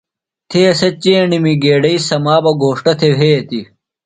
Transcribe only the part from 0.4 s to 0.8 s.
تھے